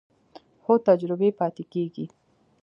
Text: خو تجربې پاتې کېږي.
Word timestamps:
خو 0.63 0.73
تجربې 0.87 1.29
پاتې 1.39 1.63
کېږي. 1.73 2.05